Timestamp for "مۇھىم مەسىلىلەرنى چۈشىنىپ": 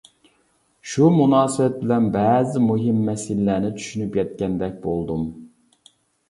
2.69-4.19